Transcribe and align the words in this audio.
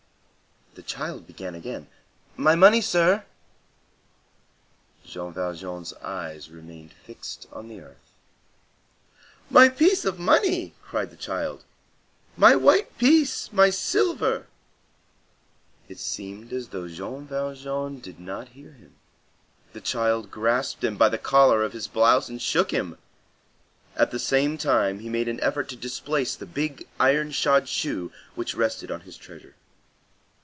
The 0.73 0.83
child 0.97 1.27
began 1.27 1.53
again, 1.53 1.89
"My 2.37 2.55
money, 2.55 2.79
sir." 2.79 3.25
Jean 5.03 5.33
Valjean's 5.33 5.91
eyes 5.95 6.49
remained 6.49 6.93
fixed 6.93 7.45
on 7.51 7.67
the 7.67 7.81
earth. 7.81 8.13
"My 9.49 9.67
piece 9.67 10.05
of 10.05 10.17
money!" 10.17 10.73
cried 10.81 11.09
the 11.09 11.17
child, 11.17 11.65
"my 12.37 12.55
white 12.55 12.97
piece! 12.97 13.51
my 13.51 13.69
silver!" 13.69 14.47
It 15.89 15.99
seemed 15.99 16.53
as 16.53 16.69
though 16.69 16.87
Jean 16.87 17.27
Valjean 17.27 17.99
did 17.99 18.21
not 18.21 18.49
hear 18.55 18.71
him. 18.71 18.95
The 19.73 19.81
child 19.81 20.31
grasped 20.31 20.85
him 20.85 20.95
by 20.95 21.09
the 21.09 21.17
collar 21.17 21.63
of 21.65 21.73
his 21.73 21.87
blouse 21.89 22.29
and 22.29 22.41
shook 22.41 22.71
him. 22.71 22.97
At 23.97 24.11
the 24.11 24.19
same 24.19 24.57
time 24.57 24.99
he 24.99 25.09
made 25.09 25.27
an 25.27 25.41
effort 25.41 25.67
to 25.69 25.75
displace 25.75 26.33
the 26.33 26.45
big 26.45 26.87
iron 26.97 27.31
shod 27.31 27.67
shoe 27.67 28.13
which 28.35 28.55
rested 28.55 28.89
on 28.89 29.01
his 29.01 29.17
treasure. 29.17 29.55